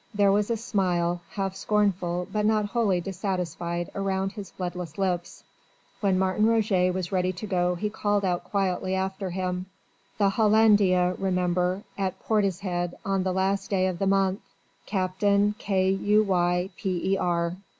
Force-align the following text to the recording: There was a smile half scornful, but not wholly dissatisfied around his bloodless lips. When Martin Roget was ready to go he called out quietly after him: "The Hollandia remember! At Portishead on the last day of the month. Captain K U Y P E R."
There 0.15 0.31
was 0.31 0.49
a 0.49 0.57
smile 0.57 1.21
half 1.29 1.53
scornful, 1.55 2.27
but 2.33 2.43
not 2.43 2.65
wholly 2.65 3.01
dissatisfied 3.01 3.91
around 3.93 4.31
his 4.31 4.49
bloodless 4.49 4.97
lips. 4.97 5.43
When 5.99 6.17
Martin 6.17 6.47
Roget 6.47 6.89
was 6.91 7.11
ready 7.11 7.31
to 7.33 7.45
go 7.45 7.75
he 7.75 7.87
called 7.91 8.25
out 8.25 8.43
quietly 8.45 8.95
after 8.95 9.29
him: 9.29 9.67
"The 10.17 10.29
Hollandia 10.31 11.13
remember! 11.19 11.83
At 11.99 12.19
Portishead 12.25 12.95
on 13.05 13.21
the 13.21 13.31
last 13.31 13.69
day 13.69 13.85
of 13.85 13.99
the 13.99 14.07
month. 14.07 14.41
Captain 14.87 15.53
K 15.59 15.91
U 15.91 16.23
Y 16.23 16.71
P 16.77 17.13
E 17.13 17.17
R." 17.19 17.57